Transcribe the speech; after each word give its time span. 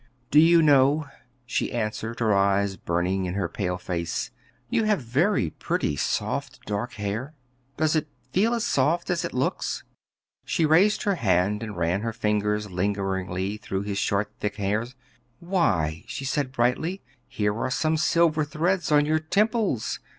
"Do 0.31 0.39
you 0.39 0.63
know," 0.63 1.05
she 1.45 1.71
answered, 1.71 2.21
her 2.21 2.33
eyes 2.33 2.75
burning 2.75 3.25
in 3.25 3.35
her 3.35 3.47
pale 3.47 3.77
face, 3.77 4.31
"you 4.67 4.85
have 4.85 4.99
very 4.99 5.51
pretty, 5.51 5.95
soft 5.95 6.65
dark 6.65 6.93
hair? 6.93 7.35
Does 7.77 7.95
it 7.95 8.07
feel 8.31 8.55
as 8.55 8.63
soft 8.65 9.11
as 9.11 9.23
it 9.23 9.31
looks?" 9.31 9.83
She 10.43 10.65
raised 10.65 11.03
her 11.03 11.13
hand, 11.13 11.61
and 11.61 11.77
ran 11.77 12.01
her 12.01 12.13
fingers 12.13 12.71
lingeringly 12.71 13.57
through 13.57 13.83
his 13.83 13.99
short, 13.99 14.31
thick 14.39 14.55
hair. 14.55 14.87
"Why," 15.39 16.03
she 16.07 16.25
said 16.25 16.51
brightly, 16.51 17.03
"here 17.27 17.55
are 17.59 17.69
some 17.69 17.95
silvery 17.95 18.47
threads 18.47 18.91
on 18.91 19.05
your 19.05 19.19
temples. 19.19 19.99